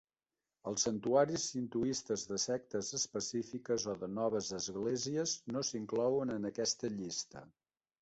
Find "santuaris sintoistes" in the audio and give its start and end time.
0.87-2.23